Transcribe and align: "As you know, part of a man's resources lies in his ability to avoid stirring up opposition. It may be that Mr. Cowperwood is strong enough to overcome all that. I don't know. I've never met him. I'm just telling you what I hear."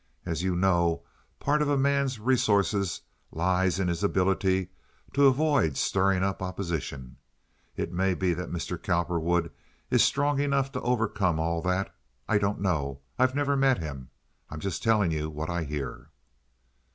"As 0.25 0.41
you 0.41 0.55
know, 0.55 1.03
part 1.39 1.61
of 1.61 1.69
a 1.69 1.77
man's 1.77 2.17
resources 2.19 3.01
lies 3.31 3.79
in 3.79 3.87
his 3.87 4.03
ability 4.03 4.69
to 5.13 5.27
avoid 5.27 5.77
stirring 5.77 6.23
up 6.23 6.41
opposition. 6.41 7.17
It 7.75 7.91
may 7.93 8.15
be 8.15 8.33
that 8.33 8.49
Mr. 8.49 8.81
Cowperwood 8.81 9.51
is 9.91 10.03
strong 10.03 10.39
enough 10.39 10.71
to 10.71 10.81
overcome 10.81 11.39
all 11.39 11.61
that. 11.61 11.93
I 12.27 12.39
don't 12.39 12.61
know. 12.61 13.01
I've 13.19 13.35
never 13.35 13.55
met 13.55 13.77
him. 13.77 14.09
I'm 14.49 14.59
just 14.59 14.81
telling 14.81 15.11
you 15.11 15.29
what 15.29 15.51
I 15.51 15.65
hear." 15.65 16.09